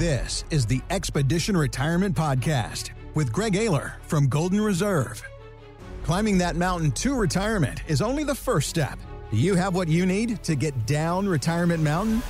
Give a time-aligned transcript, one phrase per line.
[0.00, 5.22] This is the Expedition Retirement Podcast with Greg Ayler from Golden Reserve.
[6.04, 8.98] Climbing that mountain to retirement is only the first step.
[9.30, 12.22] Do you have what you need to get down Retirement Mountain?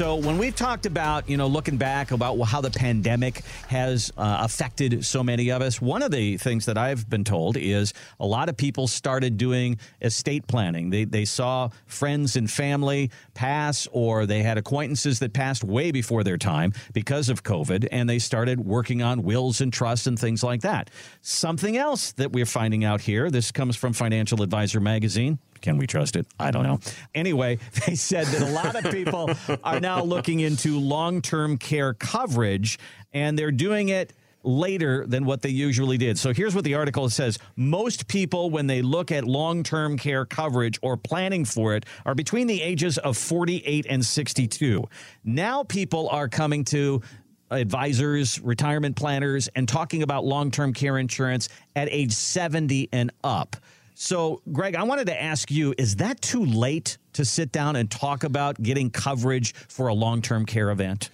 [0.00, 4.38] So when we've talked about, you know, looking back about how the pandemic has uh,
[4.40, 8.24] affected so many of us, one of the things that I've been told is a
[8.24, 10.88] lot of people started doing estate planning.
[10.88, 16.24] They, they saw friends and family pass, or they had acquaintances that passed way before
[16.24, 20.42] their time because of COVID, and they started working on wills and trusts and things
[20.42, 20.88] like that.
[21.20, 25.38] Something else that we're finding out here, this comes from Financial Advisor Magazine.
[25.60, 26.26] Can we trust it?
[26.38, 26.80] I don't know.
[27.14, 29.30] Anyway, they said that a lot of people
[29.64, 32.78] are now looking into long term care coverage,
[33.12, 36.18] and they're doing it later than what they usually did.
[36.18, 40.24] So here's what the article says Most people, when they look at long term care
[40.24, 44.84] coverage or planning for it, are between the ages of 48 and 62.
[45.24, 47.02] Now people are coming to
[47.50, 53.56] advisors, retirement planners, and talking about long term care insurance at age 70 and up.
[54.02, 57.90] So, Greg, I wanted to ask you is that too late to sit down and
[57.90, 61.10] talk about getting coverage for a long term care event?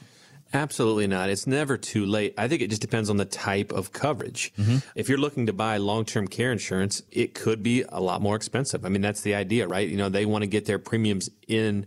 [0.57, 1.29] Absolutely not.
[1.29, 2.33] It's never too late.
[2.39, 4.55] I think it just depends on the type of coverage.
[4.55, 4.79] Mm-hmm.
[4.95, 8.37] If you're looking to buy long term care insurance, it could be a lot more
[8.37, 8.85] expensive.
[8.85, 9.87] I mean, that's the idea, right?
[9.87, 11.87] You know, they want to get their premiums in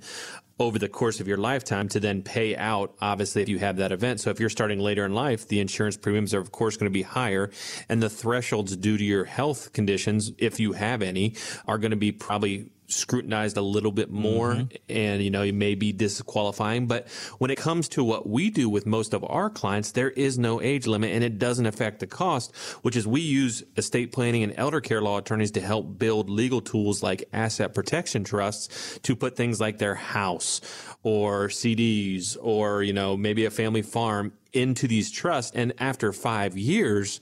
[0.60, 3.92] over the course of your lifetime to then pay out, obviously, if you have that
[3.92, 4.20] event.
[4.20, 6.94] So if you're starting later in life, the insurance premiums are, of course, going to
[6.94, 7.50] be higher.
[7.88, 11.98] And the thresholds due to your health conditions, if you have any, are going to
[11.98, 14.76] be probably scrutinized a little bit more mm-hmm.
[14.90, 18.70] and you know you may be disqualifying but when it comes to what we do
[18.70, 22.08] with most of our clients there is no age limit and it doesn't affect the
[22.08, 26.30] cost which is we use estate planning and elder care law attorneys to help build
[26.30, 30.62] legal tools like asset protection trusts to put things like their house
[31.04, 36.58] or CDs or you know maybe a family farm into these trusts and after 5
[36.58, 37.20] years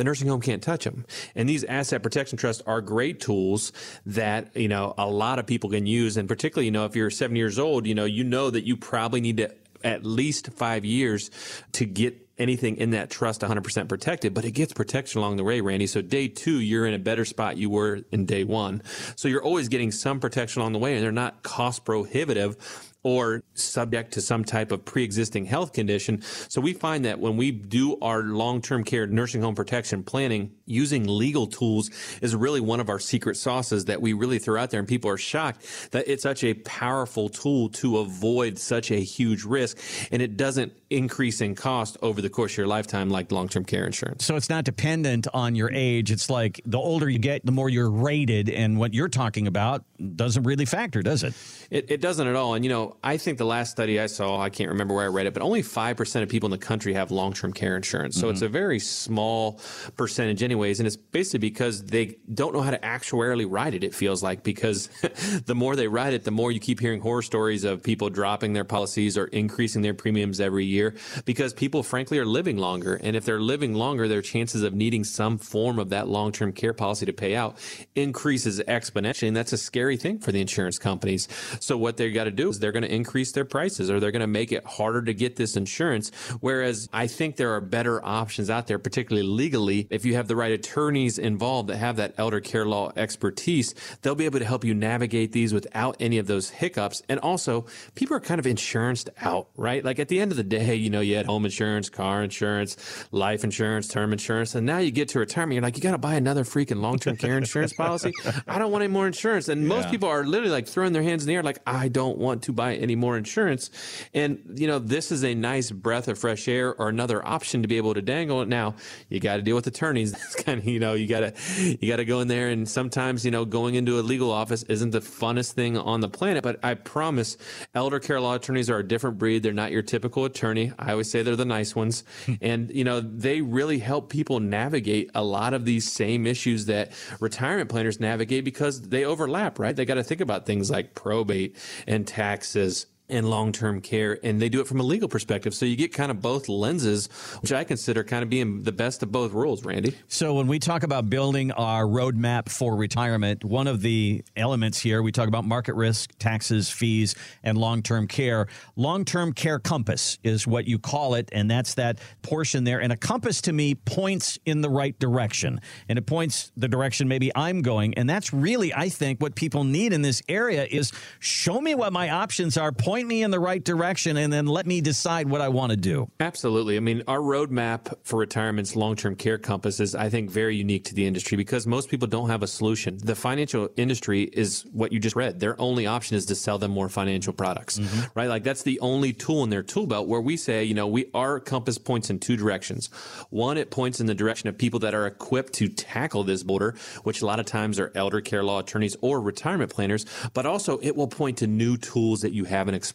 [0.00, 1.04] the nursing home can't touch them.
[1.34, 3.70] And these asset protection trusts are great tools
[4.06, 6.16] that, you know, a lot of people can use.
[6.16, 8.78] And particularly, you know, if you're seven years old, you know, you know that you
[8.78, 9.54] probably need to
[9.84, 11.30] at least five years
[11.72, 15.60] to get anything in that trust 100% protected, but it gets protection along the way,
[15.60, 15.86] Randy.
[15.86, 18.82] So day two, you're in a better spot you were in day one.
[19.16, 22.56] So you're always getting some protection along the way and they're not cost prohibitive
[23.02, 26.22] or subject to some type of pre-existing health condition.
[26.48, 31.06] So we find that when we do our long-term care nursing home protection planning, using
[31.06, 31.90] legal tools
[32.22, 35.10] is really one of our secret sauces that we really throw out there and people
[35.10, 39.76] are shocked that it's such a powerful tool to avoid such a huge risk
[40.12, 43.84] and it doesn't increase in cost over the course of your lifetime like long-term care
[43.84, 44.24] insurance.
[44.24, 46.10] So it's not dependent on your age.
[46.10, 49.84] It's like the older you get, the more you're rated and what you're talking about
[50.16, 51.34] doesn't really factor, does it?
[51.70, 52.54] It, it doesn't at all.
[52.54, 55.08] And you know, I think the last study I saw, I can't remember where I
[55.08, 58.16] read it, but only 5% of people in the country have long term care insurance.
[58.16, 58.32] So mm-hmm.
[58.32, 59.60] it's a very small
[59.96, 60.80] percentage, anyways.
[60.80, 64.42] And it's basically because they don't know how to actuarially write it, it feels like,
[64.42, 64.88] because
[65.46, 68.52] the more they write it, the more you keep hearing horror stories of people dropping
[68.52, 72.94] their policies or increasing their premiums every year because people, frankly, are living longer.
[72.94, 76.52] And if they're living longer, their chances of needing some form of that long term
[76.52, 77.56] care policy to pay out
[77.94, 79.28] increases exponentially.
[79.28, 81.28] And that's a scary thing for the insurance companies.
[81.60, 84.10] So what they've got to do is they're going to increase their prices or they're
[84.10, 86.10] going to make it harder to get this insurance.
[86.40, 89.86] Whereas I think there are better options out there, particularly legally.
[89.90, 94.14] If you have the right attorneys involved that have that elder care law expertise, they'll
[94.14, 97.02] be able to help you navigate these without any of those hiccups.
[97.08, 99.84] And also, people are kind of insuranced out, right?
[99.84, 102.76] Like at the end of the day, you know, you had home insurance, car insurance,
[103.10, 105.98] life insurance, term insurance, and now you get to retirement, you're like, you got to
[105.98, 108.12] buy another freaking long term care insurance policy.
[108.46, 109.48] I don't want any more insurance.
[109.48, 112.18] And most people are literally like throwing their hands in the air, like, I don't
[112.18, 113.70] want to buy any more insurance.
[114.14, 117.68] And, you know, this is a nice breath of fresh air or another option to
[117.68, 118.48] be able to dangle it.
[118.48, 118.74] Now,
[119.08, 120.12] you got to deal with attorneys.
[120.20, 121.34] That's kind of, you know, you got to,
[121.80, 122.48] you got to go in there.
[122.48, 126.08] And sometimes, you know, going into a legal office isn't the funnest thing on the
[126.08, 126.42] planet.
[126.42, 127.36] But I promise
[127.74, 129.42] elder care law attorneys are a different breed.
[129.42, 130.72] They're not your typical attorney.
[130.78, 132.04] I always say they're the nice ones.
[132.40, 136.92] and, you know, they really help people navigate a lot of these same issues that
[137.20, 139.74] retirement planners navigate because they overlap, right?
[139.74, 141.56] They got to think about things like probate
[141.86, 145.54] and taxes is and long term care, and they do it from a legal perspective.
[145.54, 147.08] So you get kind of both lenses,
[147.40, 149.96] which I consider kind of being the best of both worlds, Randy.
[150.08, 155.02] So when we talk about building our roadmap for retirement, one of the elements here,
[155.02, 158.48] we talk about market risk, taxes, fees, and long term care.
[158.76, 162.80] Long term care compass is what you call it, and that's that portion there.
[162.80, 167.08] And a compass to me points in the right direction, and it points the direction
[167.08, 167.94] maybe I'm going.
[167.94, 171.92] And that's really, I think, what people need in this area is show me what
[171.92, 172.72] my options are.
[172.72, 175.70] Point point me in the right direction and then let me decide what I want
[175.70, 176.10] to do.
[176.20, 176.76] Absolutely.
[176.76, 180.84] I mean, our roadmap for retirement's long term care compass is, I think, very unique
[180.84, 182.98] to the industry because most people don't have a solution.
[183.02, 185.40] The financial industry is what you just read.
[185.40, 188.06] Their only option is to sell them more financial products, mm-hmm.
[188.14, 188.28] right?
[188.28, 191.06] Like that's the only tool in their tool belt where we say, you know, we
[191.14, 192.90] our compass points in two directions.
[193.30, 196.74] One, it points in the direction of people that are equipped to tackle this border,
[197.04, 200.04] which a lot of times are elder care law attorneys or retirement planners,
[200.34, 202.89] but also it will point to new tools that you haven't explored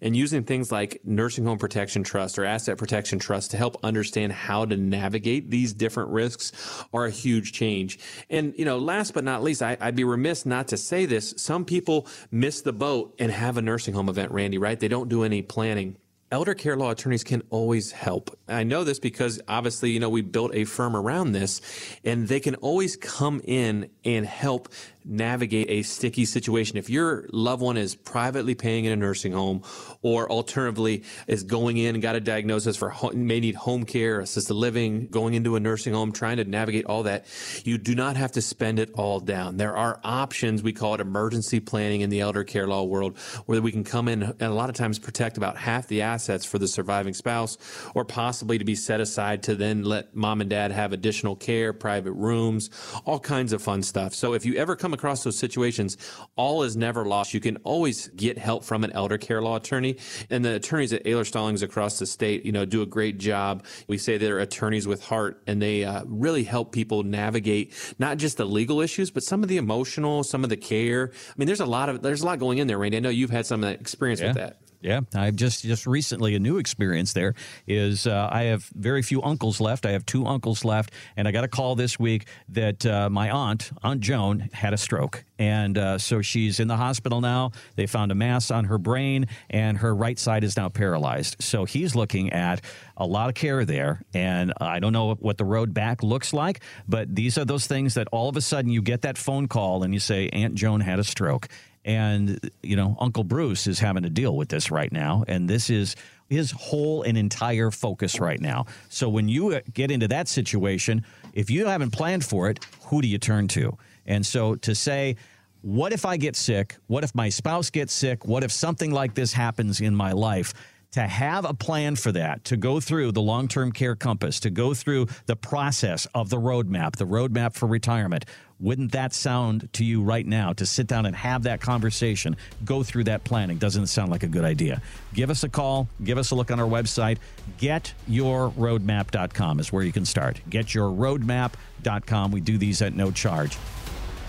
[0.00, 4.32] and using things like nursing home protection trust or asset protection trust to help understand
[4.32, 6.52] how to navigate these different risks
[6.92, 7.98] are a huge change.
[8.30, 11.34] And, you know, last but not least, I, would be remiss not to say this.
[11.36, 14.78] Some people miss the boat and have a nursing home event, Randy, right?
[14.78, 15.96] They don't do any planning
[16.30, 18.36] elder care law attorneys can always help.
[18.48, 21.60] I know this because obviously, you know, we built a firm around this
[22.04, 24.68] and they can always come in and help
[25.06, 26.76] navigate a sticky situation.
[26.76, 29.62] If your loved one is privately paying in a nursing home
[30.02, 34.54] or alternatively is going in and got a diagnosis for may need home care, assisted
[34.54, 37.26] living, going into a nursing home, trying to navigate all that,
[37.64, 39.56] you do not have to spend it all down.
[39.56, 40.62] There are options.
[40.62, 44.08] We call it emergency planning in the elder care law world where we can come
[44.08, 47.58] in and a lot of times protect about half the assets for the surviving spouse
[47.94, 51.72] or possibly to be set aside to then let mom and dad have additional care,
[51.72, 52.70] private rooms,
[53.04, 54.14] all kinds of fun stuff.
[54.14, 55.96] So if you ever come across those situations,
[56.34, 57.32] all is never lost.
[57.32, 59.98] You can always get help from an elder care law attorney.
[60.30, 63.64] And the attorneys at Ahlers Stallings across the state, you know, do a great job.
[63.86, 68.36] We say they're attorneys with heart and they uh, really help people navigate not just
[68.36, 71.12] the legal issues, but some of the emotional, some of the care.
[71.12, 72.96] I mean, there's a lot of, there's a lot going in there, Randy.
[72.96, 74.28] I know you've had some of that experience yeah.
[74.28, 74.60] with that.
[74.80, 77.34] Yeah, I've just just recently a new experience there
[77.66, 79.86] is uh, I have very few uncles left.
[79.86, 83.30] I have two uncles left, and I got a call this week that uh, my
[83.30, 87.52] aunt, Aunt Joan, had a stroke, and uh, so she's in the hospital now.
[87.74, 91.36] They found a mass on her brain, and her right side is now paralyzed.
[91.40, 92.62] So he's looking at
[92.96, 96.60] a lot of care there, and I don't know what the road back looks like,
[96.86, 99.82] but these are those things that all of a sudden you get that phone call
[99.82, 101.48] and you say Aunt Joan had a stroke
[101.86, 105.24] and, you know, Uncle Bruce is having to deal with this right now.
[105.28, 105.94] And this is
[106.28, 108.66] his whole and entire focus right now.
[108.88, 113.00] So when you uh, get into that situation, if you haven't planned for it, who
[113.00, 113.78] do you turn to?
[114.04, 115.16] And so to say,
[115.62, 116.76] what if I get sick?
[116.88, 118.26] What if my spouse gets sick?
[118.26, 120.54] What if something like this happens in my life?
[120.96, 124.48] To have a plan for that, to go through the long term care compass, to
[124.48, 128.24] go through the process of the roadmap, the roadmap for retirement.
[128.58, 132.34] Wouldn't that sound to you right now to sit down and have that conversation,
[132.64, 133.58] go through that planning?
[133.58, 134.80] Doesn't sound like a good idea?
[135.12, 137.18] Give us a call, give us a look on our website.
[137.58, 140.40] GetYourRoadmap.com is where you can start.
[140.48, 142.30] GetYourRoadmap.com.
[142.30, 143.56] We do these at no charge.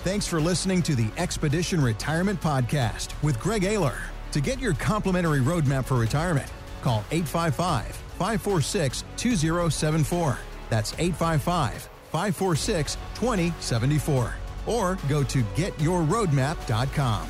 [0.04, 3.96] Thanks for listening to the Expedition Retirement Podcast with Greg Ayler.
[4.32, 6.52] To get your complimentary roadmap for retirement,
[6.88, 10.38] Call 855 546 2074.
[10.70, 14.36] That's 855 546 2074.
[14.66, 17.28] Or go to getyourroadmap.com.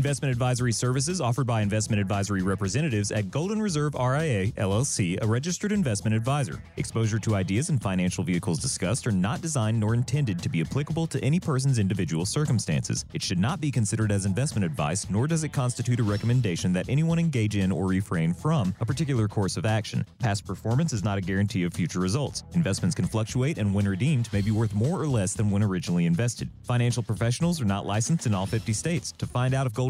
[0.00, 5.72] Investment advisory services offered by investment advisory representatives at Golden Reserve RIA, LLC, a registered
[5.72, 6.62] investment advisor.
[6.78, 11.06] Exposure to ideas and financial vehicles discussed are not designed nor intended to be applicable
[11.06, 13.04] to any person's individual circumstances.
[13.12, 16.88] It should not be considered as investment advice, nor does it constitute a recommendation that
[16.88, 20.06] anyone engage in or refrain from a particular course of action.
[20.18, 22.42] Past performance is not a guarantee of future results.
[22.54, 26.06] Investments can fluctuate, and when redeemed, may be worth more or less than when originally
[26.06, 26.48] invested.
[26.62, 29.12] Financial professionals are not licensed in all 50 states.
[29.18, 29.89] To find out if Golden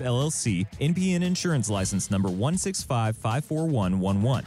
[0.00, 4.44] LLC, NPN Insurance License number 165 54111.